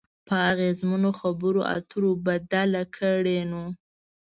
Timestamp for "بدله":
2.25-2.83